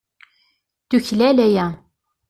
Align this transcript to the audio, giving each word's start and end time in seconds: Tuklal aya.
Tuklal 0.89 1.37
aya. 1.47 1.65